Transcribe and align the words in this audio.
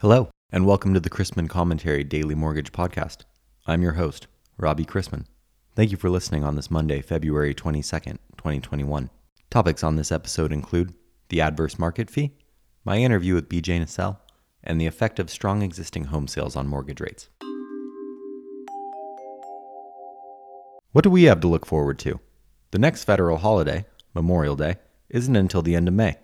Hello, 0.00 0.30
and 0.52 0.64
welcome 0.64 0.94
to 0.94 1.00
the 1.00 1.10
Chrisman 1.10 1.48
Commentary 1.48 2.04
Daily 2.04 2.36
Mortgage 2.36 2.70
Podcast. 2.70 3.24
I'm 3.66 3.82
your 3.82 3.94
host, 3.94 4.28
Robbie 4.56 4.84
Chrisman. 4.84 5.24
Thank 5.74 5.90
you 5.90 5.96
for 5.96 6.08
listening 6.08 6.44
on 6.44 6.54
this 6.54 6.70
Monday, 6.70 7.02
February 7.02 7.52
22nd, 7.52 8.18
2021. 8.36 9.10
Topics 9.50 9.82
on 9.82 9.96
this 9.96 10.12
episode 10.12 10.52
include 10.52 10.94
the 11.30 11.40
adverse 11.40 11.80
market 11.80 12.10
fee, 12.10 12.30
my 12.84 12.98
interview 12.98 13.34
with 13.34 13.48
BJ 13.48 13.80
Nacelle, 13.80 14.20
and 14.62 14.80
the 14.80 14.86
effect 14.86 15.18
of 15.18 15.30
strong 15.30 15.62
existing 15.62 16.04
home 16.04 16.28
sales 16.28 16.54
on 16.54 16.68
mortgage 16.68 17.00
rates. 17.00 17.28
What 20.92 21.02
do 21.02 21.10
we 21.10 21.24
have 21.24 21.40
to 21.40 21.48
look 21.48 21.66
forward 21.66 21.98
to? 21.98 22.20
The 22.70 22.78
next 22.78 23.02
federal 23.02 23.38
holiday, 23.38 23.84
Memorial 24.14 24.54
Day, 24.54 24.76
isn't 25.10 25.34
until 25.34 25.62
the 25.62 25.74
end 25.74 25.88
of 25.88 25.94
May. 25.94 26.18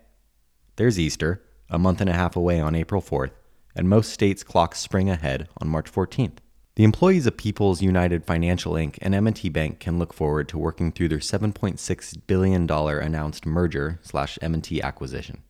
There's 0.76 0.96
Easter, 0.96 1.42
a 1.68 1.76
month 1.76 2.00
and 2.00 2.08
a 2.08 2.14
half 2.14 2.36
away 2.36 2.60
on 2.60 2.76
April 2.76 3.02
4th, 3.02 3.32
and 3.74 3.88
most 3.88 4.12
states 4.12 4.42
clock 4.42 4.74
spring 4.74 5.10
ahead 5.10 5.48
on 5.60 5.68
March 5.68 5.90
14th. 5.90 6.38
The 6.76 6.84
employees 6.84 7.26
of 7.26 7.36
People's 7.36 7.82
United 7.82 8.24
Financial 8.24 8.72
Inc. 8.72 8.98
and 9.00 9.14
M&T 9.14 9.48
Bank 9.48 9.78
can 9.78 9.98
look 9.98 10.12
forward 10.12 10.48
to 10.48 10.58
working 10.58 10.90
through 10.90 11.08
their 11.08 11.18
$7.6 11.18 12.20
billion 12.26 12.68
announced 12.68 13.46
merger 13.46 14.00
slash 14.02 14.38
M&T 14.42 14.82
acquisition. 14.82 15.44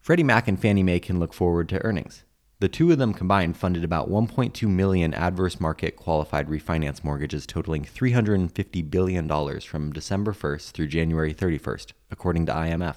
Freddie 0.00 0.22
Mac 0.22 0.46
and 0.46 0.60
Fannie 0.60 0.82
Mae 0.82 1.00
can 1.00 1.18
look 1.18 1.32
forward 1.32 1.68
to 1.70 1.82
earnings. 1.82 2.24
The 2.58 2.68
two 2.68 2.92
of 2.92 2.98
them 2.98 3.12
combined 3.12 3.56
funded 3.56 3.84
about 3.84 4.10
1.2 4.10 4.68
million 4.68 5.12
adverse 5.14 5.60
market 5.60 5.96
qualified 5.96 6.48
refinance 6.48 7.02
mortgages 7.04 7.46
totaling 7.46 7.84
$350 7.84 8.90
billion 8.90 9.60
from 9.60 9.92
December 9.92 10.32
1st 10.32 10.70
through 10.72 10.86
January 10.88 11.34
31st, 11.34 11.92
according 12.10 12.46
to 12.46 12.52
IMF. 12.52 12.96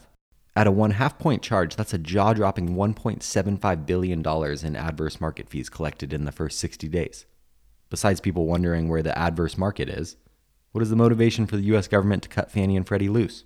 At 0.60 0.68
a 0.68 0.72
one 0.72 0.92
half 0.92 1.18
point 1.18 1.42
charge, 1.42 1.78
that's 1.78 1.94
a 1.94 1.98
jaw 1.98 2.34
dropping 2.34 2.76
$1.75 2.76 3.86
billion 3.86 4.20
in 4.20 4.76
adverse 4.76 5.22
market 5.22 5.48
fees 5.48 5.70
collected 5.70 6.12
in 6.12 6.26
the 6.26 6.34
first 6.34 6.60
60 6.60 6.90
days. 6.90 7.26
Besides 7.90 8.20
people 8.20 8.46
wondering 8.46 8.90
where 8.90 9.02
the 9.02 9.18
adverse 9.18 9.58
market 9.58 9.88
is, 9.88 10.18
what 10.74 10.82
is 10.82 10.90
the 10.90 10.98
motivation 10.98 11.48
for 11.48 11.56
the 11.56 11.74
US 11.78 11.88
government 11.88 12.24
to 12.24 12.30
cut 12.30 12.52
Fannie 12.52 12.76
and 12.76 12.86
Freddie 12.86 13.08
loose? 13.08 13.46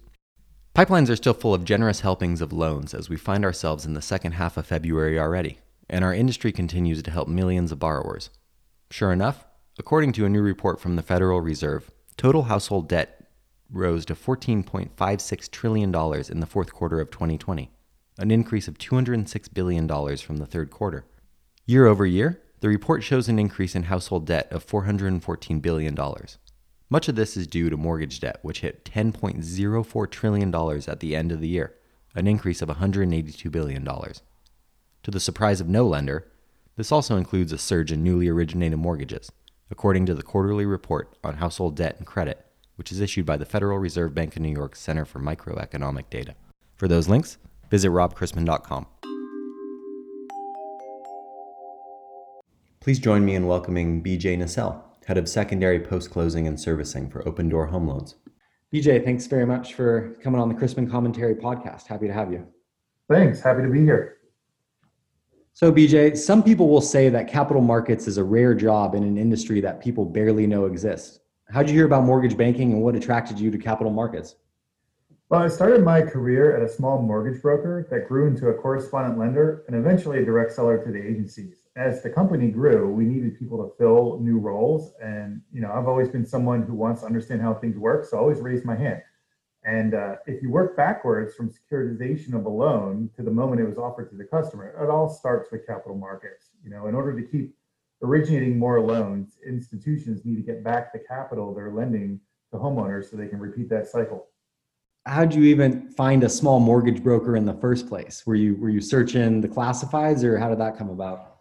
Pipelines 0.73 1.07
are 1.07 1.15
still 1.15 1.35
full 1.35 1.53
of 1.53 1.65
generous 1.65 1.99
helpings 1.99 2.41
of 2.41 2.51
loans 2.51 2.95
as 2.95 3.09
we 3.11 3.15
find 3.15 3.45
ourselves 3.45 3.85
in 3.85 3.93
the 3.93 4.01
second 4.01 4.31
half 4.31 4.57
of 4.57 4.65
February 4.65 5.19
already, 5.19 5.59
and 5.87 6.03
our 6.03 6.15
industry 6.15 6.51
continues 6.51 7.03
to 7.03 7.11
help 7.11 7.27
millions 7.27 7.71
of 7.71 7.77
borrowers. 7.77 8.31
Sure 8.89 9.13
enough, 9.13 9.45
according 9.77 10.13
to 10.13 10.25
a 10.25 10.29
new 10.29 10.41
report 10.41 10.81
from 10.81 10.95
the 10.95 11.03
Federal 11.03 11.41
Reserve, 11.41 11.91
total 12.17 12.45
household 12.45 12.89
debt 12.89 13.22
rose 13.73 14.05
to 14.05 14.15
$14.56 14.15 15.51
trillion 15.51 15.93
in 16.29 16.39
the 16.39 16.45
fourth 16.45 16.71
quarter 16.71 17.01
of 17.01 17.09
2020, 17.09 17.71
an 18.19 18.31
increase 18.31 18.67
of 18.67 18.77
$206 18.77 19.53
billion 19.53 19.87
from 20.17 20.37
the 20.37 20.45
third 20.45 20.69
quarter. 20.69 21.05
Year 21.65 21.87
over 21.87 22.05
year, 22.05 22.41
the 22.59 22.67
report 22.67 23.03
shows 23.03 23.27
an 23.27 23.39
increase 23.39 23.75
in 23.75 23.83
household 23.83 24.27
debt 24.27 24.47
of 24.51 24.65
$414 24.65 25.61
billion. 25.61 25.97
Much 26.89 27.07
of 27.09 27.15
this 27.15 27.35
is 27.35 27.47
due 27.47 27.69
to 27.69 27.75
mortgage 27.75 28.19
debt, 28.19 28.39
which 28.43 28.61
hit 28.61 28.85
$10.04 28.85 30.11
trillion 30.11 30.55
at 30.87 30.99
the 30.99 31.15
end 31.15 31.31
of 31.31 31.41
the 31.41 31.47
year, 31.47 31.73
an 32.15 32.27
increase 32.27 32.61
of 32.61 32.69
$182 32.69 33.51
billion. 33.51 33.83
To 33.83 35.11
the 35.11 35.19
surprise 35.19 35.59
of 35.59 35.67
no 35.67 35.87
lender, 35.87 36.31
this 36.75 36.91
also 36.91 37.17
includes 37.17 37.51
a 37.51 37.57
surge 37.57 37.91
in 37.91 38.03
newly 38.03 38.29
originated 38.29 38.77
mortgages, 38.77 39.31
according 39.71 40.05
to 40.05 40.13
the 40.13 40.23
quarterly 40.23 40.65
report 40.65 41.17
on 41.23 41.37
household 41.37 41.75
debt 41.75 41.95
and 41.97 42.05
credit 42.05 42.45
which 42.75 42.91
is 42.91 42.99
issued 42.99 43.25
by 43.25 43.37
the 43.37 43.45
Federal 43.45 43.77
Reserve 43.77 44.13
Bank 44.13 44.35
of 44.35 44.41
New 44.41 44.51
York 44.51 44.75
Center 44.75 45.05
for 45.05 45.19
Microeconomic 45.19 46.09
Data. 46.09 46.35
For 46.75 46.87
those 46.87 47.07
links, 47.07 47.37
visit 47.69 47.89
robchrisman.com. 47.89 48.87
Please 52.79 52.99
join 52.99 53.23
me 53.23 53.35
in 53.35 53.47
welcoming 53.47 54.03
BJ 54.03 54.37
Nacelle, 54.37 54.83
Head 55.05 55.17
of 55.17 55.29
Secondary 55.29 55.79
Post 55.79 56.11
Closing 56.11 56.47
and 56.47 56.59
Servicing 56.59 57.09
for 57.09 57.25
Open 57.27 57.47
Door 57.47 57.67
Home 57.67 57.87
Loans. 57.87 58.15
BJ, 58.73 59.03
thanks 59.03 59.27
very 59.27 59.45
much 59.45 59.75
for 59.75 60.17
coming 60.21 60.41
on 60.41 60.49
the 60.49 60.55
Chrisman 60.55 60.89
Commentary 60.89 61.35
podcast. 61.35 61.87
Happy 61.87 62.07
to 62.07 62.13
have 62.13 62.31
you. 62.31 62.45
Thanks. 63.09 63.39
Happy 63.39 63.61
to 63.61 63.69
be 63.69 63.81
here. 63.81 64.17
So, 65.53 65.71
BJ, 65.71 66.17
some 66.17 66.41
people 66.41 66.67
will 66.67 66.81
say 66.81 67.09
that 67.09 67.27
capital 67.27 67.61
markets 67.61 68.07
is 68.07 68.17
a 68.17 68.23
rare 68.23 68.55
job 68.55 68.95
in 68.95 69.03
an 69.03 69.17
industry 69.17 69.61
that 69.61 69.79
people 69.79 70.03
barely 70.03 70.47
know 70.47 70.65
exists. 70.65 71.19
How'd 71.49 71.69
you 71.69 71.75
hear 71.75 71.85
about 71.85 72.03
mortgage 72.03 72.35
banking 72.35 72.73
and 72.73 72.81
what 72.81 72.95
attracted 72.95 73.39
you 73.39 73.51
to 73.51 73.57
capital 73.57 73.91
markets? 73.91 74.35
Well, 75.29 75.41
I 75.41 75.47
started 75.47 75.83
my 75.83 76.01
career 76.01 76.55
at 76.55 76.61
a 76.61 76.69
small 76.69 77.01
mortgage 77.01 77.41
broker 77.41 77.87
that 77.89 78.07
grew 78.07 78.27
into 78.27 78.49
a 78.49 78.53
correspondent 78.53 79.17
lender 79.17 79.63
and 79.67 79.75
eventually 79.75 80.19
a 80.19 80.25
direct 80.25 80.51
seller 80.51 80.83
to 80.83 80.91
the 80.91 81.01
agencies. 81.01 81.63
As 81.75 82.03
the 82.03 82.09
company 82.09 82.49
grew, 82.49 82.91
we 82.91 83.05
needed 83.05 83.39
people 83.39 83.57
to 83.57 83.75
fill 83.77 84.19
new 84.19 84.37
roles. 84.37 84.93
And, 85.01 85.41
you 85.51 85.61
know, 85.61 85.71
I've 85.71 85.87
always 85.87 86.09
been 86.09 86.25
someone 86.25 86.63
who 86.63 86.75
wants 86.75 87.01
to 87.01 87.07
understand 87.07 87.41
how 87.41 87.55
things 87.55 87.77
work. 87.77 88.05
So 88.05 88.17
I 88.17 88.19
always 88.19 88.39
raised 88.39 88.63
my 88.63 88.75
hand. 88.75 89.01
And 89.65 89.93
uh, 89.93 90.15
if 90.27 90.41
you 90.41 90.51
work 90.51 90.75
backwards 90.75 91.35
from 91.35 91.49
securitization 91.49 92.33
of 92.35 92.45
a 92.45 92.49
loan 92.49 93.09
to 93.15 93.23
the 93.23 93.31
moment 93.31 93.61
it 93.61 93.67
was 93.67 93.77
offered 93.77 94.09
to 94.09 94.15
the 94.15 94.25
customer, 94.25 94.75
it 94.79 94.89
all 94.89 95.09
starts 95.09 95.51
with 95.51 95.65
capital 95.65 95.97
markets. 95.97 96.49
You 96.63 96.69
know, 96.69 96.87
in 96.87 96.95
order 96.95 97.19
to 97.19 97.27
keep 97.27 97.55
originating 98.03 98.59
more 98.59 98.79
loans, 98.81 99.37
institutions 99.47 100.25
need 100.25 100.35
to 100.35 100.41
get 100.41 100.63
back 100.63 100.91
the 100.91 100.99
capital 100.99 101.53
they're 101.53 101.71
lending 101.71 102.19
to 102.51 102.57
homeowners 102.57 103.09
so 103.09 103.17
they 103.17 103.27
can 103.27 103.39
repeat 103.39 103.69
that 103.69 103.87
cycle. 103.87 104.27
How'd 105.05 105.33
you 105.33 105.43
even 105.43 105.89
find 105.89 106.23
a 106.23 106.29
small 106.29 106.59
mortgage 106.59 107.01
broker 107.01 107.35
in 107.35 107.45
the 107.45 107.53
first 107.55 107.87
place? 107.87 108.25
Were 108.25 108.35
you 108.35 108.55
were 108.55 108.69
you 108.69 108.79
searching 108.79 109.41
the 109.41 109.49
classifieds, 109.49 110.23
or 110.23 110.37
how 110.37 110.49
did 110.49 110.59
that 110.59 110.77
come 110.77 110.89
about? 110.89 111.37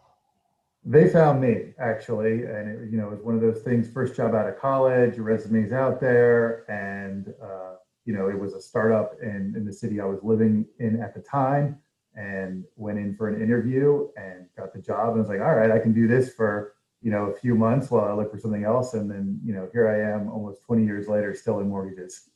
They 0.85 1.07
found 1.07 1.39
me 1.39 1.73
actually, 1.79 2.43
and 2.43 2.67
it, 2.67 2.91
you 2.91 2.97
know, 2.97 3.07
it 3.07 3.11
was 3.11 3.21
one 3.21 3.35
of 3.35 3.41
those 3.41 3.61
things. 3.61 3.89
First 3.89 4.17
job 4.17 4.35
out 4.35 4.49
of 4.49 4.59
college, 4.59 5.15
your 5.15 5.25
resume's 5.25 5.71
out 5.71 6.01
there, 6.01 6.69
and 6.69 7.33
uh, 7.41 7.75
you 8.03 8.13
know, 8.13 8.27
it 8.27 8.37
was 8.37 8.53
a 8.53 8.61
startup 8.61 9.15
in 9.21 9.53
in 9.55 9.63
the 9.65 9.71
city 9.71 10.01
I 10.01 10.05
was 10.05 10.19
living 10.23 10.65
in 10.79 11.01
at 11.01 11.13
the 11.13 11.21
time 11.21 11.79
and 12.15 12.63
went 12.75 12.99
in 12.99 13.15
for 13.15 13.29
an 13.29 13.41
interview 13.41 14.07
and 14.17 14.47
got 14.57 14.73
the 14.73 14.79
job 14.79 15.09
and 15.09 15.19
was 15.19 15.29
like, 15.29 15.41
all 15.41 15.55
right, 15.55 15.71
I 15.71 15.79
can 15.79 15.93
do 15.93 16.07
this 16.07 16.33
for, 16.33 16.75
you 17.01 17.11
know, 17.11 17.25
a 17.25 17.35
few 17.35 17.55
months 17.55 17.89
while 17.89 18.05
I 18.05 18.13
look 18.13 18.31
for 18.31 18.37
something 18.37 18.63
else. 18.63 18.93
And 18.93 19.09
then, 19.09 19.39
you 19.43 19.53
know, 19.53 19.67
here 19.73 19.87
I 19.87 20.15
am 20.15 20.29
almost 20.29 20.61
20 20.63 20.85
years 20.85 21.07
later, 21.07 21.33
still 21.33 21.59
in 21.59 21.69
mortgages. 21.69 22.29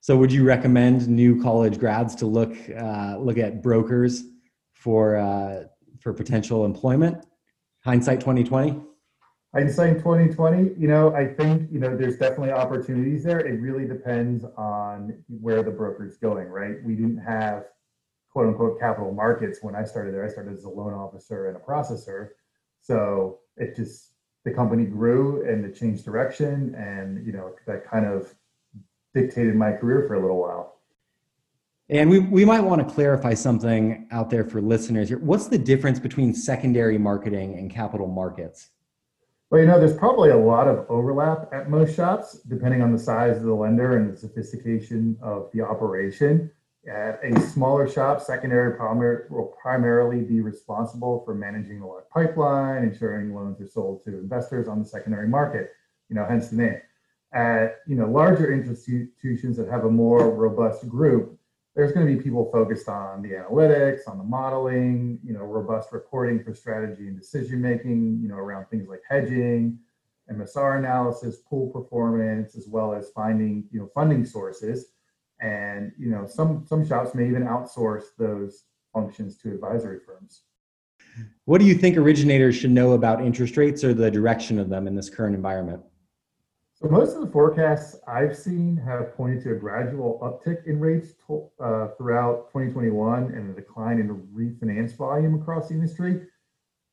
So 0.00 0.16
would 0.16 0.32
you 0.32 0.44
recommend 0.44 1.08
new 1.08 1.40
college 1.40 1.78
grads 1.78 2.14
to 2.16 2.26
look, 2.26 2.56
uh, 2.70 3.18
look 3.18 3.38
at 3.38 3.62
brokers 3.62 4.24
for, 4.72 5.16
uh, 5.16 5.64
for 6.00 6.12
potential 6.12 6.64
employment? 6.64 7.24
Hindsight 7.84 8.20
2020? 8.20 8.80
Hindsight 9.54 9.98
2020, 9.98 10.80
you 10.80 10.88
know, 10.88 11.14
I 11.14 11.26
think, 11.26 11.70
you 11.70 11.78
know, 11.78 11.94
there's 11.94 12.16
definitely 12.16 12.52
opportunities 12.52 13.22
there. 13.22 13.40
It 13.40 13.60
really 13.60 13.86
depends 13.86 14.44
on 14.56 15.22
where 15.28 15.62
the 15.62 15.70
broker's 15.70 16.16
going, 16.16 16.48
right? 16.48 16.82
We 16.82 16.94
didn't 16.94 17.18
have 17.18 17.66
quote 18.32 18.48
unquote 18.48 18.80
capital 18.80 19.12
markets 19.12 19.58
when 19.62 19.74
I 19.74 19.84
started 19.84 20.14
there. 20.14 20.24
I 20.24 20.28
started 20.28 20.54
as 20.54 20.64
a 20.64 20.70
loan 20.70 20.94
officer 20.94 21.48
and 21.48 21.56
a 21.56 21.60
processor. 21.60 22.30
So 22.80 23.40
it 23.56 23.76
just 23.76 24.14
the 24.44 24.50
company 24.50 24.86
grew 24.86 25.48
and 25.48 25.64
it 25.64 25.78
changed 25.78 26.04
direction 26.04 26.74
and 26.74 27.24
you 27.24 27.32
know 27.32 27.54
that 27.66 27.88
kind 27.88 28.06
of 28.06 28.34
dictated 29.14 29.54
my 29.54 29.72
career 29.72 30.06
for 30.08 30.14
a 30.14 30.20
little 30.20 30.40
while. 30.40 30.78
And 31.88 32.08
we, 32.08 32.20
we 32.20 32.44
might 32.46 32.60
want 32.60 32.86
to 32.86 32.94
clarify 32.94 33.34
something 33.34 34.08
out 34.10 34.30
there 34.30 34.44
for 34.44 34.62
listeners 34.62 35.08
here. 35.08 35.18
What's 35.18 35.48
the 35.48 35.58
difference 35.58 36.00
between 36.00 36.32
secondary 36.32 36.96
marketing 36.96 37.58
and 37.58 37.70
capital 37.70 38.06
markets? 38.06 38.70
Well, 39.50 39.60
you 39.60 39.66
know, 39.66 39.78
there's 39.78 39.96
probably 39.96 40.30
a 40.30 40.36
lot 40.36 40.66
of 40.66 40.86
overlap 40.88 41.52
at 41.52 41.68
most 41.68 41.94
shops, 41.94 42.40
depending 42.48 42.80
on 42.80 42.92
the 42.92 42.98
size 42.98 43.36
of 43.36 43.42
the 43.42 43.52
lender 43.52 43.98
and 43.98 44.10
the 44.10 44.16
sophistication 44.16 45.18
of 45.20 45.50
the 45.52 45.60
operation. 45.60 46.50
At 46.88 47.20
a 47.22 47.40
smaller 47.40 47.88
shop, 47.88 48.20
secondary 48.20 48.76
primary 48.76 49.26
will 49.30 49.54
primarily 49.62 50.22
be 50.22 50.40
responsible 50.40 51.22
for 51.24 51.32
managing 51.32 51.78
the 51.78 51.86
loan 51.86 52.02
pipeline, 52.12 52.82
ensuring 52.82 53.32
loans 53.32 53.60
are 53.60 53.68
sold 53.68 54.02
to 54.04 54.18
investors 54.18 54.66
on 54.66 54.80
the 54.80 54.84
secondary 54.84 55.28
market, 55.28 55.70
you 56.08 56.16
know, 56.16 56.26
hence 56.28 56.48
the 56.48 56.56
name. 56.56 56.80
At, 57.32 57.78
you 57.86 57.94
know, 57.94 58.06
larger 58.06 58.52
institutions 58.52 59.56
that 59.58 59.68
have 59.68 59.84
a 59.84 59.90
more 59.90 60.34
robust 60.34 60.88
group, 60.88 61.38
there's 61.76 61.92
going 61.92 62.04
to 62.04 62.16
be 62.16 62.20
people 62.20 62.50
focused 62.50 62.88
on 62.88 63.22
the 63.22 63.30
analytics, 63.30 64.08
on 64.08 64.18
the 64.18 64.24
modeling, 64.24 65.20
you 65.24 65.34
know, 65.34 65.44
robust 65.44 65.92
reporting 65.92 66.42
for 66.42 66.52
strategy 66.52 67.06
and 67.06 67.16
decision 67.16 67.62
making, 67.62 68.18
you 68.20 68.28
know, 68.28 68.34
around 68.34 68.66
things 68.66 68.88
like 68.88 69.02
hedging, 69.08 69.78
MSR 70.32 70.78
analysis, 70.78 71.36
pool 71.48 71.68
performance, 71.68 72.56
as 72.56 72.66
well 72.66 72.92
as 72.92 73.10
finding, 73.10 73.68
you 73.70 73.78
know, 73.78 73.88
funding 73.94 74.24
sources 74.24 74.86
and 75.42 75.92
you 75.98 76.08
know 76.08 76.26
some 76.26 76.64
some 76.66 76.86
shops 76.86 77.14
may 77.14 77.28
even 77.28 77.42
outsource 77.42 78.04
those 78.16 78.64
functions 78.92 79.36
to 79.38 79.52
advisory 79.52 79.98
firms. 80.06 80.42
What 81.44 81.58
do 81.58 81.66
you 81.66 81.74
think 81.74 81.96
originators 81.96 82.56
should 82.56 82.70
know 82.70 82.92
about 82.92 83.22
interest 83.22 83.56
rates 83.56 83.84
or 83.84 83.92
the 83.92 84.10
direction 84.10 84.58
of 84.58 84.70
them 84.70 84.86
in 84.86 84.94
this 84.94 85.10
current 85.10 85.34
environment? 85.34 85.82
So 86.74 86.88
most 86.88 87.14
of 87.14 87.20
the 87.20 87.30
forecasts 87.30 87.96
i've 88.08 88.36
seen 88.36 88.76
have 88.76 89.14
pointed 89.16 89.42
to 89.44 89.52
a 89.52 89.54
gradual 89.54 90.18
uptick 90.22 90.66
in 90.66 90.80
rates 90.80 91.12
to, 91.26 91.48
uh, 91.60 91.88
throughout 91.96 92.48
2021 92.48 93.24
and 93.34 93.50
a 93.50 93.54
decline 93.54 93.98
in 93.98 94.08
refinance 94.34 94.96
volume 94.96 95.40
across 95.40 95.68
the 95.68 95.74
industry. 95.74 96.22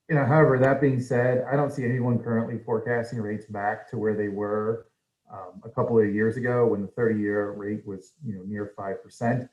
You 0.09 0.15
know, 0.15 0.25
however, 0.25 0.57
that 0.59 0.81
being 0.81 0.99
said, 0.99 1.45
I 1.51 1.55
don't 1.55 1.71
see 1.71 1.85
anyone 1.85 2.19
currently 2.19 2.59
forecasting 2.59 3.19
rates 3.19 3.45
back 3.45 3.89
to 3.91 3.97
where 3.97 4.15
they 4.15 4.27
were 4.27 4.88
um, 5.31 5.61
a 5.63 5.69
couple 5.69 5.99
of 5.99 6.13
years 6.13 6.37
ago 6.37 6.67
when 6.67 6.81
the 6.81 6.87
30-year 6.87 7.51
rate 7.51 7.85
was, 7.85 8.13
you 8.25 8.35
know, 8.35 8.41
near 8.43 8.73
five 8.75 9.03
percent. 9.03 9.49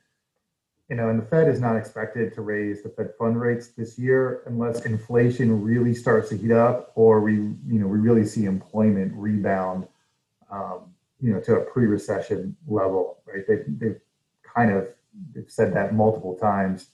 You 0.89 0.95
know, 0.95 1.09
and 1.09 1.21
the 1.21 1.27
Fed 1.27 1.49
is 1.49 1.61
not 1.61 1.77
expected 1.77 2.33
to 2.35 2.43
raise 2.43 2.83
the 2.85 2.91
Fed 2.91 3.11
fund 3.19 3.41
rates 3.41 3.69
this 3.69 3.99
year 3.99 4.43
unless 4.47 4.87
inflation 4.87 5.61
really 5.61 5.95
starts 5.95 6.29
to 6.29 6.37
heat 6.37 6.53
up 6.53 6.93
or 6.95 7.21
we, 7.21 7.35
you 7.35 7.81
know, 7.81 7.89
we 7.89 7.99
really 7.99 8.25
see 8.25 8.45
employment 8.45 9.13
rebound, 9.17 9.89
um, 10.49 10.95
you 11.21 11.33
know, 11.33 11.41
to 11.41 11.57
a 11.57 11.61
pre-recession 11.65 12.57
level, 12.69 13.19
right? 13.27 13.45
They, 13.49 13.65
they've 13.67 14.01
kind 14.43 14.71
of 14.71 14.89
they've 15.35 15.51
said 15.51 15.75
that 15.75 15.93
multiple 15.93 16.37
times 16.37 16.87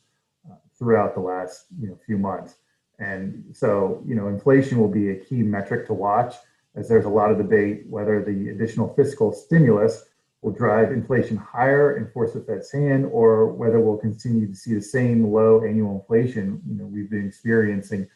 uh, 0.50 0.55
throughout 0.78 1.14
the 1.14 1.20
last, 1.20 1.67
you 1.78 1.88
know, 1.88 1.99
few 2.06 2.17
months. 2.17 2.55
And 2.99 3.44
so, 3.52 4.02
you 4.06 4.14
know, 4.14 4.28
inflation 4.28 4.78
will 4.78 4.88
be 4.88 5.11
a 5.11 5.17
key 5.17 5.43
metric 5.43 5.87
to 5.88 5.93
watch 5.93 6.37
as 6.74 6.88
there's 6.88 7.04
a 7.04 7.10
lot 7.10 7.30
of 7.30 7.38
debate 7.38 7.84
whether 7.88 8.22
the 8.22 8.48
additional 8.50 8.92
fiscal 8.94 9.32
stimulus 9.32 10.04
will 10.40 10.52
drive 10.52 10.90
inflation 10.90 11.36
higher 11.36 11.96
and 11.96 12.12
force 12.12 12.32
the 12.32 12.40
Fed's 12.40 12.72
hand, 12.72 13.06
or 13.12 13.46
whether 13.46 13.80
we'll 13.80 13.98
continue 13.98 14.46
to 14.46 14.54
see 14.54 14.74
the 14.74 14.82
same 14.82 15.32
low 15.32 15.62
annual 15.64 16.00
inflation 16.00 16.60
you 16.66 16.74
know 16.74 16.84
we've 16.84 17.10
been 17.10 17.26
experiencing 17.26 18.08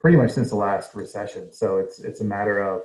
pretty 0.00 0.18
much 0.18 0.32
since 0.32 0.50
the 0.50 0.56
last 0.56 0.94
recession. 0.94 1.50
So 1.52 1.78
it's 1.78 1.98
it's 2.00 2.20
a 2.20 2.24
matter 2.24 2.60
of 2.60 2.82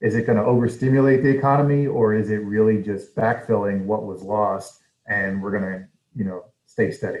is 0.00 0.14
it 0.14 0.26
going 0.26 0.38
to 0.38 0.44
overstimulate 0.44 1.22
the 1.22 1.30
economy, 1.30 1.86
or 1.86 2.14
is 2.14 2.30
it 2.30 2.36
really 2.36 2.82
just 2.82 3.16
backfilling 3.16 3.86
what 3.86 4.04
was 4.04 4.22
lost, 4.22 4.80
and 5.08 5.42
we're 5.42 5.50
going 5.50 5.64
to 5.64 5.84
you 6.14 6.24
know 6.24 6.44
stay 6.66 6.90
steady. 6.90 7.20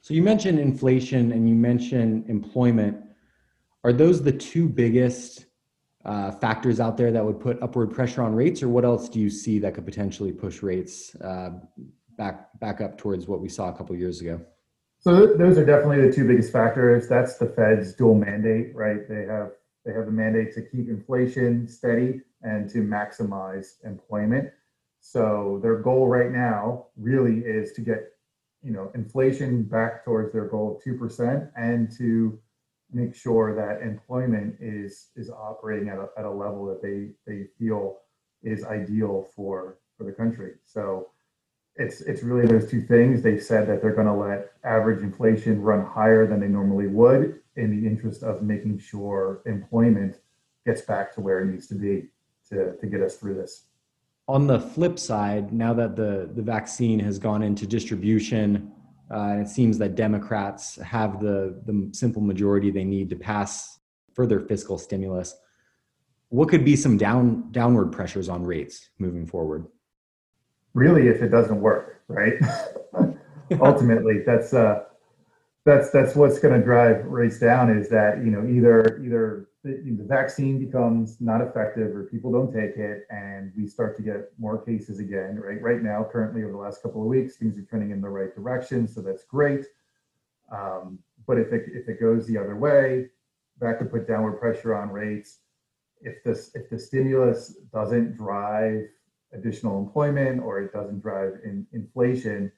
So 0.00 0.14
you 0.14 0.22
mentioned 0.22 0.58
inflation 0.58 1.32
and 1.32 1.48
you 1.48 1.54
mentioned 1.54 2.30
employment. 2.30 2.96
Are 3.82 3.92
those 3.92 4.22
the 4.22 4.32
two 4.32 4.68
biggest 4.68 5.45
uh, 6.06 6.30
factors 6.30 6.78
out 6.78 6.96
there 6.96 7.10
that 7.10 7.24
would 7.24 7.40
put 7.40 7.60
upward 7.60 7.90
pressure 7.90 8.22
on 8.22 8.34
rates, 8.34 8.62
or 8.62 8.68
what 8.68 8.84
else 8.84 9.08
do 9.08 9.18
you 9.18 9.28
see 9.28 9.58
that 9.58 9.74
could 9.74 9.84
potentially 9.84 10.30
push 10.32 10.62
rates 10.62 11.16
uh, 11.16 11.50
back 12.16 12.58
back 12.60 12.80
up 12.80 12.96
towards 12.96 13.26
what 13.26 13.40
we 13.40 13.48
saw 13.48 13.68
a 13.68 13.72
couple 13.72 13.94
years 13.96 14.20
ago? 14.20 14.40
So 15.00 15.34
those 15.36 15.58
are 15.58 15.64
definitely 15.64 16.06
the 16.06 16.12
two 16.12 16.26
biggest 16.26 16.52
factors. 16.52 17.08
That's 17.08 17.36
the 17.36 17.46
Fed's 17.46 17.92
dual 17.92 18.14
mandate, 18.14 18.74
right? 18.74 19.08
They 19.08 19.24
have 19.24 19.50
they 19.84 19.92
have 19.92 20.06
the 20.06 20.12
mandate 20.12 20.54
to 20.54 20.62
keep 20.62 20.88
inflation 20.88 21.66
steady 21.66 22.22
and 22.42 22.70
to 22.70 22.78
maximize 22.78 23.84
employment. 23.84 24.50
So 25.00 25.58
their 25.60 25.76
goal 25.76 26.06
right 26.06 26.30
now 26.30 26.86
really 26.96 27.40
is 27.40 27.72
to 27.72 27.80
get 27.80 28.12
you 28.62 28.72
know 28.72 28.92
inflation 28.94 29.64
back 29.64 30.04
towards 30.04 30.32
their 30.32 30.46
goal 30.46 30.76
of 30.76 30.84
two 30.84 30.96
percent 30.96 31.50
and 31.56 31.90
to 31.98 32.38
make 32.92 33.14
sure 33.14 33.54
that 33.54 33.86
employment 33.86 34.56
is 34.60 35.08
is 35.16 35.30
operating 35.30 35.88
at 35.88 35.98
a, 35.98 36.08
at 36.16 36.24
a 36.24 36.30
level 36.30 36.66
that 36.66 36.82
they 36.82 37.10
they 37.26 37.46
feel 37.58 37.98
is 38.42 38.64
ideal 38.64 39.28
for 39.34 39.78
for 39.96 40.04
the 40.04 40.12
country. 40.12 40.54
So 40.64 41.10
it's 41.76 42.00
it's 42.02 42.22
really 42.22 42.46
those 42.46 42.70
two 42.70 42.80
things. 42.82 43.22
They've 43.22 43.42
said 43.42 43.68
that 43.68 43.82
they're 43.82 43.94
going 43.94 44.06
to 44.06 44.14
let 44.14 44.52
average 44.64 45.02
inflation 45.02 45.60
run 45.60 45.84
higher 45.84 46.26
than 46.26 46.40
they 46.40 46.48
normally 46.48 46.86
would 46.86 47.40
in 47.56 47.70
the 47.70 47.86
interest 47.86 48.22
of 48.22 48.42
making 48.42 48.78
sure 48.78 49.42
employment 49.46 50.16
gets 50.64 50.82
back 50.82 51.14
to 51.14 51.20
where 51.20 51.40
it 51.40 51.46
needs 51.46 51.66
to 51.68 51.74
be 51.74 52.08
to, 52.50 52.76
to 52.76 52.86
get 52.86 53.00
us 53.00 53.16
through 53.16 53.34
this. 53.34 53.64
On 54.28 54.46
the 54.46 54.58
flip 54.58 54.98
side, 54.98 55.52
now 55.52 55.72
that 55.72 55.94
the, 55.94 56.28
the 56.34 56.42
vaccine 56.42 56.98
has 56.98 57.18
gone 57.18 57.42
into 57.42 57.66
distribution, 57.66 58.72
uh, 59.10 59.28
and 59.30 59.40
it 59.40 59.48
seems 59.48 59.78
that 59.78 59.94
Democrats 59.94 60.76
have 60.76 61.20
the, 61.20 61.60
the 61.66 61.88
simple 61.92 62.22
majority 62.22 62.70
they 62.70 62.84
need 62.84 63.08
to 63.10 63.16
pass 63.16 63.78
further 64.14 64.40
fiscal 64.40 64.78
stimulus. 64.78 65.34
What 66.28 66.48
could 66.48 66.64
be 66.64 66.74
some 66.74 66.96
down 66.96 67.52
downward 67.52 67.92
pressures 67.92 68.28
on 68.28 68.44
rates 68.44 68.90
moving 68.98 69.26
forward? 69.26 69.66
Really, 70.74 71.08
if 71.08 71.22
it 71.22 71.28
doesn't 71.28 71.60
work, 71.60 72.02
right? 72.08 72.34
Ultimately, 73.60 74.22
that's 74.26 74.52
uh, 74.52 74.84
that's 75.64 75.90
that's 75.90 76.16
what's 76.16 76.40
going 76.40 76.58
to 76.58 76.64
drive 76.64 77.04
rates 77.06 77.38
down. 77.38 77.70
Is 77.76 77.88
that 77.90 78.18
you 78.24 78.30
know 78.32 78.44
either 78.44 79.00
either 79.04 79.48
the, 79.66 79.96
the 79.98 80.04
vaccine 80.04 80.64
becomes 80.64 81.20
not 81.20 81.40
effective 81.40 81.94
or 81.94 82.04
people 82.04 82.32
don't 82.32 82.52
take 82.52 82.76
it 82.76 83.06
and 83.10 83.52
we 83.56 83.66
start 83.66 83.96
to 83.96 84.02
get 84.02 84.30
more 84.38 84.64
cases 84.64 84.98
again 85.00 85.38
right? 85.42 85.60
Right 85.60 85.82
now 85.82 86.06
currently 86.10 86.42
over 86.42 86.52
the 86.52 86.58
last 86.58 86.82
couple 86.82 87.02
of 87.02 87.08
weeks 87.08 87.36
things 87.36 87.58
are 87.58 87.62
trending 87.62 87.90
in 87.90 88.00
the 88.00 88.08
right 88.08 88.34
direction 88.34 88.86
so 88.86 89.00
that's 89.02 89.24
great. 89.24 89.64
Um, 90.52 91.00
but 91.26 91.38
if 91.38 91.52
it 91.52 91.64
if 91.72 91.88
it 91.88 92.00
goes 92.00 92.26
the 92.26 92.38
other 92.38 92.56
way 92.56 93.08
that 93.60 93.78
could 93.78 93.90
put 93.90 94.06
downward 94.06 94.38
pressure 94.38 94.74
on 94.74 94.90
rates. 94.90 95.38
If 96.00 96.22
this 96.24 96.50
if 96.54 96.68
the 96.70 96.78
stimulus 96.78 97.56
doesn't 97.72 98.16
drive 98.16 98.84
additional 99.32 99.78
employment 99.78 100.42
or 100.42 100.60
it 100.60 100.72
doesn't 100.72 101.00
drive 101.00 101.32
in, 101.44 101.66
inflation 101.72 102.52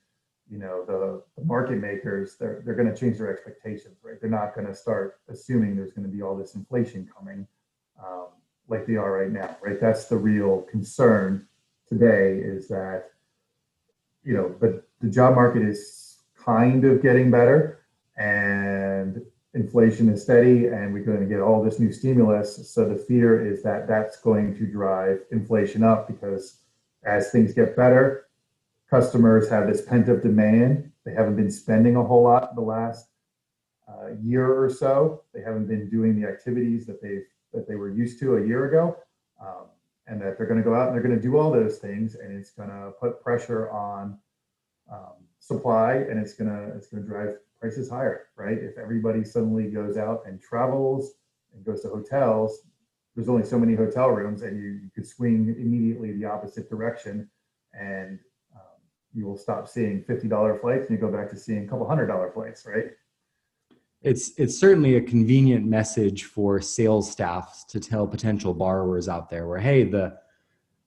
you 0.50 0.59
know 0.59 0.85
the, 0.87 1.23
the 1.37 1.45
market 1.45 1.81
makers 1.81 2.37
they're, 2.39 2.62
they're 2.65 2.75
going 2.75 2.93
to 2.93 2.99
change 2.99 3.19
their 3.19 3.33
expectations 3.33 3.97
right? 4.03 4.21
They're 4.21 4.31
not 4.31 4.55
going 4.55 4.67
to 4.67 4.75
start 4.75 5.21
assuming 5.29 5.77
there's 5.77 5.93
going 5.93 6.09
to 6.09 6.15
be 6.15 6.23
all 6.23 6.37
this 6.37 6.55
inflation 6.55 7.09
coming 7.17 7.47
um, 8.03 8.29
like 8.69 8.87
they 8.87 8.97
are 8.97 9.12
right 9.12 9.31
now 9.31 9.56
right? 9.62 9.81
That's 9.81 10.06
the 10.06 10.17
real 10.17 10.62
concern 10.62 11.47
today 11.87 12.39
is 12.39 12.69
that 12.69 13.11
you 14.25 14.35
know 14.35 14.55
but 14.61 14.89
the 15.00 15.09
job 15.09 15.35
market 15.35 15.62
is 15.62 16.19
kind 16.37 16.85
of 16.85 17.03
getting 17.03 17.31
better 17.31 17.81
and 18.17 19.23
inflation 19.55 20.09
is 20.09 20.23
steady 20.23 20.67
and 20.67 20.93
we're 20.93 21.05
going 21.05 21.21
to 21.21 21.27
get 21.27 21.41
all 21.41 21.62
this 21.62 21.79
new 21.79 21.93
stimulus. 21.93 22.69
So 22.71 22.89
the 22.89 22.97
fear 22.97 23.44
is 23.47 23.62
that 23.62 23.89
that's 23.89 24.17
going 24.21 24.56
to 24.56 24.67
drive 24.67 25.21
inflation 25.31 25.83
up 25.83 26.09
because 26.09 26.61
as 27.05 27.31
things 27.31 27.55
get 27.55 27.77
better 27.77 28.28
customers 28.90 29.49
have 29.49 29.67
this 29.67 29.82
pent 29.82 30.08
up 30.08 30.23
demand. 30.23 30.90
They 31.05 31.12
haven't 31.12 31.37
been 31.37 31.50
spending 31.50 31.96
a 31.96 32.05
whole 32.05 32.23
lot 32.23 32.55
the 32.55 32.62
last 32.62 33.08
uh, 33.88 34.12
year 34.20 34.62
or 34.62 34.70
so. 34.70 35.23
They 35.32 35.43
haven't 35.43 35.67
been 35.67 35.88
doing 35.88 36.20
the 36.20 36.29
activities 36.29 36.87
that 36.87 37.00
they 37.02 37.23
that 37.52 37.67
they 37.67 37.76
were 37.76 37.90
used 37.90 38.19
to 38.20 38.37
a 38.37 38.46
year 38.46 38.67
ago, 38.67 38.96
um, 39.40 39.67
and 40.06 40.20
that 40.20 40.37
they're 40.37 40.46
going 40.46 40.58
to 40.58 40.64
go 40.64 40.75
out 40.75 40.88
and 40.88 40.94
they're 40.94 41.02
going 41.02 41.17
to 41.17 41.23
do 41.23 41.38
all 41.38 41.50
those 41.50 41.79
things, 41.79 42.14
and 42.14 42.37
it's 42.37 42.50
going 42.50 42.69
to 42.69 42.93
put 43.00 43.23
pressure 43.23 43.70
on 43.70 44.19
um, 44.93 45.14
supply, 45.38 45.94
and 45.94 46.19
it's 46.19 46.34
going 46.34 46.51
to 46.51 46.77
it's 46.77 46.89
going 46.89 47.03
to 47.03 47.08
drive 47.08 47.36
prices 47.60 47.89
higher, 47.89 48.27
right? 48.36 48.58
If 48.58 48.79
everybody 48.79 49.24
suddenly 49.24 49.70
goes 49.70 49.96
out 49.96 50.24
and 50.27 50.41
travels 50.41 51.13
and 51.55 51.65
goes 51.65 51.82
to 51.82 51.89
hotels, 51.89 52.60
there's 53.17 53.29
only 53.29 53.44
so 53.44 53.58
many 53.58 53.74
hotel 53.74 54.10
rooms, 54.10 54.43
and 54.43 54.56
you, 54.63 54.81
you 54.82 54.91
could 54.94 55.06
swing 55.06 55.55
immediately 55.58 56.13
the 56.13 56.27
opposite 56.27 56.69
direction, 56.69 57.29
and 57.72 58.19
you 59.15 59.27
will 59.27 59.36
stop 59.36 59.69
seeing 59.69 60.03
$50 60.05 60.60
flights 60.60 60.88
and 60.88 60.91
you 60.91 60.98
go 60.98 61.10
back 61.10 61.31
to 61.31 61.36
seeing 61.36 61.65
a 61.65 61.69
couple 61.69 61.86
hundred 61.88 62.06
dollar 62.06 62.31
flights, 62.31 62.67
right? 62.67 62.93
It's 64.03 64.32
it's 64.38 64.56
certainly 64.56 64.96
a 64.96 65.00
convenient 65.00 65.67
message 65.67 66.24
for 66.24 66.60
sales 66.60 67.10
staffs 67.10 67.65
to 67.65 67.81
tell 67.81 68.06
potential 68.06 68.55
borrowers 68.55 69.08
out 69.08 69.29
there 69.29 69.48
where 69.48 69.58
hey 69.58 69.82
the 69.82 70.17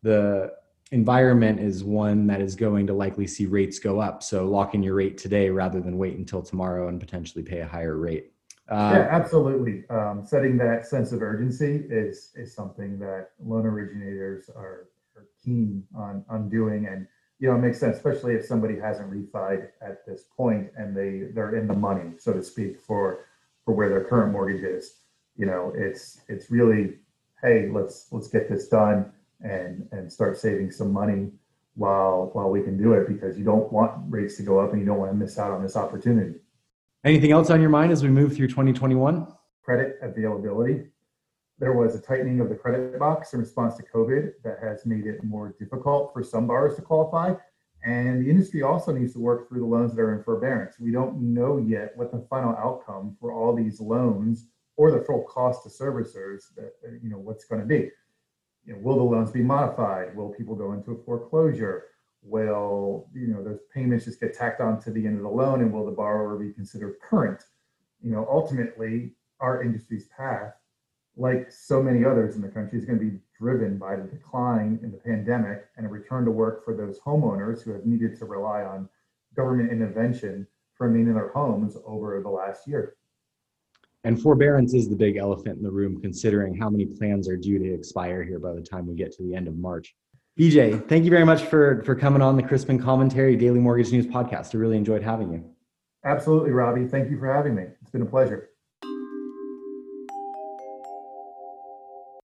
the 0.02 0.54
environment 0.92 1.60
is 1.60 1.84
one 1.84 2.28
that 2.28 2.42
is 2.42 2.56
going 2.56 2.88
to 2.88 2.94
likely 2.94 3.28
see 3.28 3.46
rates 3.46 3.80
go 3.80 4.00
up. 4.00 4.24
So 4.24 4.46
lock 4.46 4.76
in 4.76 4.84
your 4.84 4.96
rate 4.96 5.18
today 5.18 5.50
rather 5.50 5.82
than 5.82 5.98
wait 5.98 6.18
until 6.18 6.42
tomorrow 6.42 6.88
and 6.88 7.00
potentially 7.00 7.44
pay 7.44 7.60
a 7.60 7.68
higher 7.68 7.98
rate. 7.98 8.32
Uh, 8.70 8.94
yeah, 8.96 9.08
absolutely. 9.12 9.84
Um, 9.90 10.24
setting 10.26 10.58
that 10.58 10.88
sense 10.88 11.12
of 11.12 11.22
urgency 11.22 11.84
is 11.90 12.32
is 12.36 12.54
something 12.54 12.98
that 13.00 13.32
loan 13.44 13.66
originators 13.66 14.50
are, 14.50 14.88
are 15.18 15.28
keen 15.44 15.84
on 15.94 16.24
on 16.30 16.48
doing 16.48 16.88
and 16.88 17.08
you 17.42 17.50
know, 17.50 17.56
it 17.56 17.60
makes 17.60 17.80
sense, 17.80 17.98
especially 17.98 18.36
if 18.36 18.46
somebody 18.46 18.78
hasn't 18.78 19.12
refied 19.12 19.70
at 19.82 20.06
this 20.06 20.26
point 20.38 20.70
and 20.78 20.96
they 20.96 21.32
they're 21.34 21.56
in 21.56 21.68
the 21.68 21.74
money, 21.74 22.12
so 22.20 22.32
to 22.32 22.44
speak, 22.44 22.80
for 22.80 23.26
for 23.66 23.74
where 23.74 23.90
their 23.90 24.04
current 24.04 24.32
mortgage 24.32 24.62
is. 24.62 25.00
You 25.36 25.48
know, 25.48 25.74
it's 25.76 26.22
it's 26.30 26.52
really, 26.52 27.00
hey, 27.42 27.68
let's 27.74 28.08
let's 28.12 28.28
get 28.28 28.48
this 28.48 28.68
done 28.68 29.12
and 29.44 29.90
and 29.92 30.14
start 30.14 30.38
saving 30.38 30.70
some 30.70 30.94
money 30.94 31.32
while 31.74 32.30
while 32.34 32.52
we 32.52 32.62
can 32.62 32.78
do 32.78 32.94
it 32.94 33.08
because 33.08 33.40
you 33.40 33.44
don't 33.44 33.74
want 33.74 33.92
rates 34.08 34.38
to 34.38 34.44
go 34.44 34.60
up 34.60 34.74
and 34.74 34.80
you 34.80 34.86
don't 34.86 35.00
want 35.00 35.10
to 35.10 35.18
miss 35.18 35.40
out 35.40 35.50
on 35.50 35.64
this 35.64 35.76
opportunity. 35.76 36.38
Anything 37.04 37.32
else 37.32 37.50
on 37.50 37.60
your 37.60 37.72
mind 37.72 37.92
as 37.92 38.04
we 38.04 38.10
move 38.10 38.36
through 38.36 38.50
2021? 38.50 39.26
Credit 39.64 39.98
availability 40.04 40.91
there 41.62 41.74
was 41.74 41.94
a 41.94 42.02
tightening 42.02 42.40
of 42.40 42.50
the 42.50 42.56
credit 42.56 42.98
box 42.98 43.34
in 43.34 43.40
response 43.40 43.78
to 43.78 43.84
COVID 43.84 44.32
that 44.44 44.58
has 44.64 44.84
made 44.88 45.06
it 45.06 45.24
more 45.24 45.56
difficult 45.60 46.12
for 46.12 46.24
some 46.24 46.48
borrowers 46.48 46.76
to 46.78 46.82
qualify. 46.82 47.36
And 47.84 48.20
the 48.20 48.30
industry 48.32 48.64
also 48.64 48.92
needs 48.92 49.14
to 49.14 49.20
work 49.20 49.48
through 49.48 49.60
the 49.60 49.68
loans 49.68 49.94
that 49.94 50.02
are 50.02 50.18
in 50.18 50.24
forbearance. 50.24 50.80
We 50.80 50.92
don't 50.92 51.22
know 51.22 51.60
yet 51.60 51.96
what 51.96 52.12
the 52.12 52.26
final 52.32 52.56
outcome 52.56 53.16
for 53.20 53.32
all 53.32 53.56
these 53.56 53.80
loans 53.80 54.48
or 54.76 54.90
the 54.90 55.06
full 55.06 55.24
cost 55.26 55.62
to 55.64 55.70
servicers 55.70 56.46
that 56.56 56.74
you 57.04 57.12
know 57.12 57.20
what's 57.20 57.46
going 57.46 57.62
to 57.62 57.68
be. 57.68 57.92
You 58.66 58.74
know, 58.74 58.80
will 58.80 58.98
the 58.98 59.04
loans 59.04 59.30
be 59.30 59.44
modified? 59.44 60.16
Will 60.16 60.30
people 60.30 60.56
go 60.56 60.74
into 60.74 60.94
a 60.94 61.04
foreclosure? 61.04 61.86
Will 62.24 63.08
you 63.14 63.28
know 63.28 63.44
those 63.44 63.60
payments 63.72 64.06
just 64.06 64.20
get 64.20 64.34
tacked 64.34 64.62
on 64.62 64.82
to 64.82 64.90
the 64.90 65.06
end 65.06 65.18
of 65.18 65.24
the 65.24 65.30
loan, 65.30 65.62
and 65.62 65.72
will 65.72 65.86
the 65.86 65.92
borrower 65.92 66.40
be 66.40 66.54
considered 66.54 66.96
current? 67.08 67.44
You 68.02 68.12
know, 68.12 68.28
ultimately, 68.32 69.14
our 69.40 69.62
industry's 69.62 70.08
path, 70.16 70.54
like 71.22 71.52
so 71.52 71.82
many 71.82 72.04
others 72.04 72.36
in 72.36 72.42
the 72.42 72.48
country, 72.48 72.80
is 72.80 72.86
going 72.86 72.98
to 72.98 73.06
be 73.06 73.18
driven 73.40 73.78
by 73.78 73.96
the 73.96 74.04
decline 74.04 74.80
in 74.82 74.92
the 74.92 74.98
pandemic 74.98 75.68
and 75.78 75.86
a 75.86 75.90
return 75.90 76.26
to 76.26 76.32
work 76.32 76.66
for 76.66 76.76
those 76.76 77.00
homeowners 77.00 77.64
who 77.64 77.72
have 77.72 77.86
needed 77.86 78.18
to 78.18 78.26
rely 78.26 78.64
on 78.64 78.90
government 79.36 79.72
intervention 79.72 80.48
for 80.74 80.88
remaining 80.88 81.10
in 81.10 81.14
their 81.14 81.30
homes 81.30 81.78
over 81.86 82.20
the 82.22 82.30
last 82.30 82.68
year. 82.68 82.96
And 84.04 84.20
forbearance 84.20 84.74
is 84.74 84.90
the 84.90 84.96
big 84.96 85.18
elephant 85.18 85.58
in 85.58 85.64
the 85.64 85.70
room, 85.70 86.02
considering 86.02 86.58
how 86.58 86.72
many 86.72 86.88
plans 86.88 87.30
are 87.30 87.38
due 87.38 87.60
to 87.60 87.72
expire 87.72 88.24
here 88.24 88.40
by 88.40 88.54
the 88.54 88.62
time 88.62 88.88
we 88.88 88.96
get 88.96 89.16
to 89.18 89.24
the 89.24 89.36
end 89.36 89.48
of 89.48 89.56
March. 89.56 89.96
BJ, 90.40 90.88
thank 90.90 91.04
you 91.04 91.12
very 91.12 91.26
much 91.26 91.44
for, 91.44 91.84
for 91.84 91.94
coming 91.94 92.24
on 92.24 92.36
the 92.36 92.42
Chrisman 92.42 92.82
Commentary 92.82 93.36
Daily 93.36 93.60
Mortgage 93.60 93.92
News 93.92 94.08
podcast. 94.08 94.56
I 94.56 94.58
really 94.58 94.78
enjoyed 94.78 95.04
having 95.04 95.32
you. 95.32 95.46
Absolutely, 96.04 96.50
Robbie. 96.50 96.88
Thank 96.88 97.12
you 97.12 97.20
for 97.20 97.32
having 97.32 97.54
me. 97.54 97.66
It's 97.80 97.92
been 97.92 98.02
a 98.02 98.08
pleasure. 98.08 98.51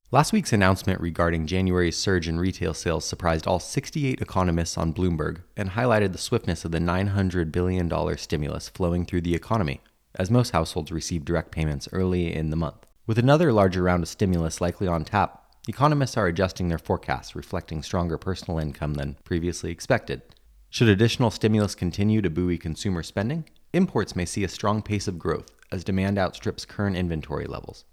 Last 0.10 0.32
week's 0.32 0.54
announcement 0.54 1.02
regarding 1.02 1.48
January's 1.48 1.98
surge 1.98 2.30
in 2.30 2.40
retail 2.40 2.74
sales 2.74 3.04
surprised 3.04 3.46
all 3.46 3.60
68 3.60 4.22
economists 4.22 4.78
on 4.78 4.94
Bloomberg 4.94 5.42
and 5.58 5.72
highlighted 5.72 6.14
the 6.14 6.18
swiftness 6.18 6.64
of 6.64 6.72
the 6.72 6.80
$900 6.80 7.52
billion 7.52 8.18
stimulus 8.18 8.70
flowing 8.70 9.06
through 9.06 9.20
the 9.20 9.36
economy 9.36 9.82
as 10.16 10.32
most 10.32 10.52
households 10.52 10.94
receive 10.94 11.26
direct 11.26 11.52
payments 11.52 11.90
early 11.92 12.34
in 12.34 12.52
the 12.52 12.56
month. 12.56 12.86
With 13.06 13.20
another 13.20 13.52
larger 13.52 13.84
round 13.84 14.02
of 14.02 14.08
stimulus 14.08 14.62
likely 14.62 14.88
on 14.88 15.04
tap, 15.04 15.44
economists 15.68 16.16
are 16.16 16.28
adjusting 16.28 16.70
their 16.70 16.78
forecasts, 16.78 17.36
reflecting 17.36 17.84
stronger 17.84 18.18
personal 18.18 18.60
income 18.60 18.94
than 18.94 19.18
previously 19.26 19.72
expected. 19.72 20.22
Should 20.70 20.88
additional 20.88 21.32
stimulus 21.32 21.76
continue 21.76 22.22
to 22.22 22.30
buoy 22.30 22.58
consumer 22.58 23.04
spending, 23.04 23.44
imports 23.74 24.16
may 24.16 24.24
see 24.24 24.46
a 24.46 24.48
strong 24.48 24.82
pace 24.82 25.10
of 25.10 25.20
growth 25.20 25.50
as 25.70 25.84
demand 25.84 26.18
outstrips 26.18 26.64
current 26.64 26.96
inventory 26.96 27.46
levels. 27.46 27.84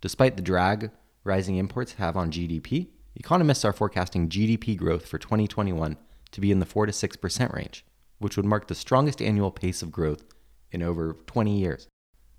Despite 0.00 0.36
the 0.36 0.42
drag 0.42 0.92
rising 1.24 1.56
imports 1.56 1.94
have 1.94 2.16
on 2.16 2.30
GDP, 2.30 2.88
economists 3.14 3.64
are 3.64 3.72
forecasting 3.72 4.28
GDP 4.28 4.76
growth 4.76 5.06
for 5.06 5.18
2021 5.18 5.96
to 6.32 6.40
be 6.40 6.50
in 6.50 6.60
the 6.60 6.66
4 6.66 6.86
to 6.86 6.92
6% 6.92 7.52
range, 7.54 7.84
which 8.18 8.36
would 8.36 8.46
mark 8.46 8.68
the 8.68 8.74
strongest 8.74 9.20
annual 9.20 9.50
pace 9.50 9.82
of 9.82 9.92
growth 9.92 10.24
in 10.70 10.82
over 10.82 11.14
20 11.26 11.58
years. 11.58 11.88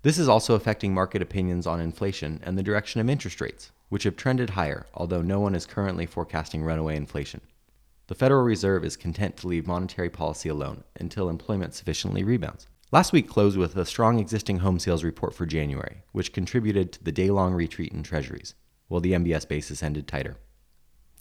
This 0.02 0.18
is 0.18 0.28
also 0.28 0.54
affecting 0.54 0.92
market 0.92 1.22
opinions 1.22 1.66
on 1.66 1.80
inflation 1.80 2.40
and 2.42 2.58
the 2.58 2.62
direction 2.62 3.00
of 3.00 3.08
interest 3.08 3.40
rates, 3.40 3.70
which 3.88 4.02
have 4.02 4.16
trended 4.16 4.50
higher, 4.50 4.86
although 4.94 5.22
no 5.22 5.38
one 5.38 5.54
is 5.54 5.66
currently 5.66 6.06
forecasting 6.06 6.64
runaway 6.64 6.96
inflation. 6.96 7.40
The 8.08 8.16
Federal 8.16 8.42
Reserve 8.42 8.84
is 8.84 8.96
content 8.96 9.36
to 9.38 9.48
leave 9.48 9.66
monetary 9.66 10.10
policy 10.10 10.48
alone 10.48 10.82
until 10.98 11.28
employment 11.28 11.74
sufficiently 11.74 12.24
rebounds. 12.24 12.66
Last 12.90 13.12
week 13.12 13.28
closed 13.28 13.56
with 13.56 13.76
a 13.76 13.86
strong 13.86 14.18
existing 14.18 14.58
home 14.58 14.78
sales 14.78 15.04
report 15.04 15.34
for 15.34 15.46
January, 15.46 16.02
which 16.12 16.32
contributed 16.32 16.92
to 16.92 17.04
the 17.04 17.12
day 17.12 17.30
long 17.30 17.54
retreat 17.54 17.92
in 17.92 18.02
treasuries, 18.02 18.54
while 18.92 19.00
the 19.00 19.12
MBS 19.12 19.48
basis 19.48 19.82
ended 19.82 20.06
tighter. 20.06 20.36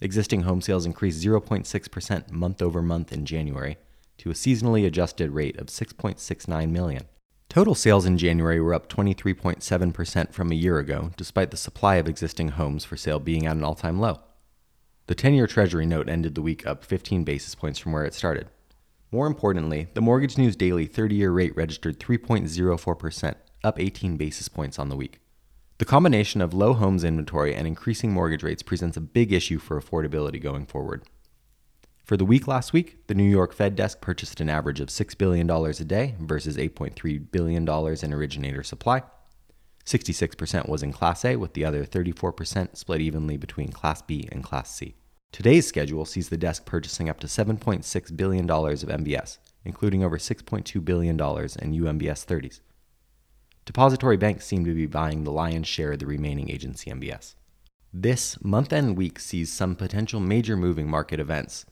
Existing 0.01 0.41
home 0.41 0.59
sales 0.59 0.85
increased 0.85 1.23
0.6% 1.23 2.29
month 2.29 2.61
over 2.61 2.81
month 2.81 3.13
in 3.13 3.25
January, 3.25 3.77
to 4.17 4.29
a 4.29 4.33
seasonally 4.33 4.85
adjusted 4.85 5.31
rate 5.31 5.57
of 5.57 5.67
6.69 5.67 6.69
million. 6.69 7.05
Total 7.47 7.73
sales 7.73 8.05
in 8.05 8.17
January 8.17 8.59
were 8.59 8.73
up 8.73 8.89
23.7% 8.89 10.33
from 10.33 10.51
a 10.51 10.55
year 10.55 10.79
ago, 10.79 11.11
despite 11.15 11.49
the 11.49 11.57
supply 11.57 11.95
of 11.95 12.09
existing 12.09 12.49
homes 12.49 12.83
for 12.83 12.97
sale 12.97 13.19
being 13.19 13.45
at 13.45 13.55
an 13.55 13.63
all 13.63 13.75
time 13.75 13.99
low. 13.99 14.19
The 15.07 15.15
10 15.15 15.33
year 15.33 15.47
Treasury 15.47 15.85
note 15.85 16.09
ended 16.09 16.35
the 16.35 16.41
week 16.41 16.67
up 16.67 16.83
15 16.83 17.23
basis 17.23 17.55
points 17.55 17.79
from 17.79 17.93
where 17.93 18.05
it 18.05 18.13
started. 18.13 18.49
More 19.11 19.27
importantly, 19.27 19.87
the 19.93 20.01
Mortgage 20.01 20.37
News 20.37 20.57
Daily 20.57 20.87
30 20.87 21.15
year 21.15 21.31
rate 21.31 21.55
registered 21.55 21.99
3.04%, 21.99 23.35
up 23.63 23.79
18 23.79 24.17
basis 24.17 24.49
points 24.49 24.77
on 24.77 24.89
the 24.89 24.97
week. 24.97 25.21
The 25.81 25.85
combination 25.85 26.41
of 26.41 26.53
low 26.53 26.73
homes 26.73 27.03
inventory 27.03 27.55
and 27.55 27.65
increasing 27.65 28.11
mortgage 28.11 28.43
rates 28.43 28.61
presents 28.61 28.97
a 28.97 29.01
big 29.01 29.33
issue 29.33 29.57
for 29.57 29.81
affordability 29.81 30.39
going 30.39 30.67
forward. 30.67 31.05
For 32.03 32.15
the 32.15 32.23
week 32.23 32.47
last 32.47 32.71
week, 32.71 33.07
the 33.07 33.15
New 33.15 33.27
York 33.27 33.51
Fed 33.51 33.75
desk 33.75 33.99
purchased 33.99 34.39
an 34.39 34.47
average 34.47 34.79
of 34.79 34.89
$6 34.89 35.17
billion 35.17 35.49
a 35.49 35.73
day 35.83 36.13
versus 36.19 36.55
$8.3 36.55 37.31
billion 37.31 37.67
in 37.67 38.13
originator 38.13 38.61
supply. 38.61 39.01
66% 39.83 40.69
was 40.69 40.83
in 40.83 40.93
Class 40.93 41.25
A, 41.25 41.35
with 41.37 41.55
the 41.55 41.65
other 41.65 41.83
34% 41.83 42.77
split 42.77 43.01
evenly 43.01 43.37
between 43.37 43.71
Class 43.71 44.03
B 44.03 44.29
and 44.31 44.43
Class 44.43 44.75
C. 44.75 44.93
Today's 45.31 45.65
schedule 45.65 46.05
sees 46.05 46.29
the 46.29 46.37
desk 46.37 46.63
purchasing 46.63 47.09
up 47.09 47.19
to 47.21 47.25
$7.6 47.25 48.15
billion 48.15 48.47
of 48.47 49.01
MBS, 49.01 49.39
including 49.65 50.03
over 50.03 50.19
$6.2 50.19 50.85
billion 50.85 51.15
in 51.15 51.17
UMBS 51.17 52.23
30s. 52.23 52.59
Depository 53.71 54.17
banks 54.17 54.45
seem 54.45 54.65
to 54.65 54.73
be 54.73 54.85
buying 54.85 55.23
the 55.23 55.31
lion's 55.31 55.65
share 55.65 55.93
of 55.93 55.99
the 55.99 56.05
remaining 56.05 56.51
agency 56.51 56.91
MBS. 56.91 57.35
This 57.93 58.37
month 58.43 58.73
end 58.73 58.97
week 58.97 59.17
sees 59.17 59.49
some 59.49 59.77
potential 59.77 60.19
major 60.19 60.57
moving 60.57 60.89
market 60.89 61.21
events, 61.21 61.65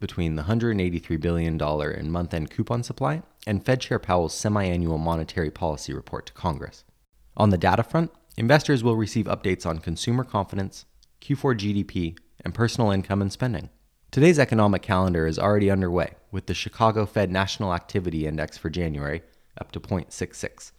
between 0.00 0.34
the 0.34 0.42
$183 0.42 1.20
billion 1.20 1.62
in 1.96 2.10
month 2.10 2.34
end 2.34 2.50
coupon 2.50 2.82
supply 2.82 3.22
and 3.46 3.64
Fed 3.64 3.80
Chair 3.80 4.00
Powell's 4.00 4.34
semi 4.34 4.64
annual 4.64 4.98
monetary 4.98 5.52
policy 5.52 5.94
report 5.94 6.26
to 6.26 6.32
Congress. 6.32 6.82
On 7.36 7.50
the 7.50 7.56
data 7.56 7.84
front, 7.84 8.10
investors 8.36 8.82
will 8.82 8.96
receive 8.96 9.26
updates 9.26 9.64
on 9.64 9.78
consumer 9.78 10.24
confidence, 10.24 10.86
Q4 11.20 11.56
GDP, 11.56 12.18
and 12.44 12.52
personal 12.52 12.90
income 12.90 13.22
and 13.22 13.32
spending. 13.32 13.70
Today's 14.10 14.40
economic 14.40 14.82
calendar 14.82 15.24
is 15.24 15.38
already 15.38 15.70
underway, 15.70 16.14
with 16.32 16.46
the 16.46 16.54
Chicago 16.54 17.06
Fed 17.06 17.30
National 17.30 17.72
Activity 17.72 18.26
Index 18.26 18.58
for 18.58 18.70
January 18.70 19.22
up 19.56 19.70
to 19.70 19.78
0.66. 19.78 20.72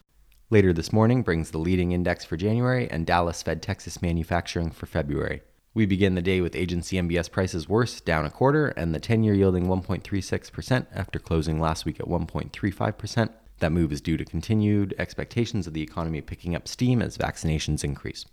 Later 0.52 0.74
this 0.74 0.94
morning 0.94 1.24
brings 1.24 1.50
the 1.50 1.58
leading 1.58 1.92
index 1.92 2.24
for 2.24 2.38
January 2.38 2.88
and 2.92 3.04
Dallas 3.04 3.42
Fed 3.42 3.64
Texas 3.64 4.00
Manufacturing 4.00 4.70
for 4.70 4.86
February. 4.86 5.42
We 5.74 5.88
begin 5.88 6.14
the 6.14 6.22
day 6.22 6.40
with 6.40 6.56
agency 6.56 6.98
MBS 6.98 7.32
prices 7.32 7.68
worse, 7.68 8.00
down 8.00 8.25
a 8.25 8.30
quarter, 8.30 8.68
and 8.68 8.94
the 8.94 9.00
10 9.00 9.24
year 9.24 9.34
yielding 9.34 9.66
1.36% 9.66 10.86
after 10.94 11.18
closing 11.18 11.60
last 11.60 11.84
week 11.84 12.00
at 12.00 12.06
1.35%. 12.06 13.34
That 13.58 13.72
move 13.72 13.92
is 13.92 14.02
due 14.02 14.18
to 14.18 14.24
continued 14.24 14.94
expectations 15.00 15.66
of 15.66 15.74
the 15.74 15.82
economy 15.82 16.22
picking 16.22 16.56
up 16.56 16.68
steam 16.68 17.02
as 17.02 17.18
vaccinations 17.18 17.84
increase. 17.84 18.25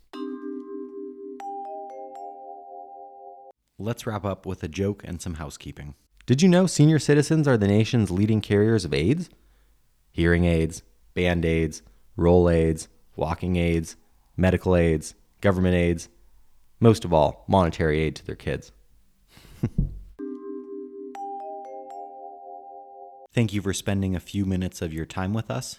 Let's 3.78 4.06
wrap 4.06 4.26
up 4.26 4.44
with 4.44 4.62
a 4.62 4.68
joke 4.68 5.02
and 5.06 5.22
some 5.22 5.34
housekeeping. 5.34 5.94
Did 6.26 6.42
you 6.42 6.48
know 6.50 6.66
senior 6.66 6.98
citizens 6.98 7.48
are 7.48 7.56
the 7.56 7.66
nation's 7.66 8.10
leading 8.10 8.42
carriers 8.42 8.84
of 8.84 8.92
AIDS? 8.92 9.30
Hearing 10.10 10.44
aids, 10.44 10.82
band 11.14 11.46
aids, 11.46 11.80
Rolaids, 12.16 12.88
walking 13.16 13.56
aids, 13.56 13.96
medical 14.36 14.76
aids, 14.76 15.14
government 15.40 15.74
aids, 15.74 16.08
most 16.80 17.04
of 17.04 17.12
all, 17.12 17.44
monetary 17.48 18.00
aid 18.00 18.16
to 18.16 18.26
their 18.26 18.36
kids. 18.36 18.72
Thank 23.32 23.54
you 23.54 23.62
for 23.62 23.72
spending 23.72 24.14
a 24.14 24.20
few 24.20 24.44
minutes 24.44 24.82
of 24.82 24.92
your 24.92 25.06
time 25.06 25.32
with 25.32 25.50
us. 25.50 25.78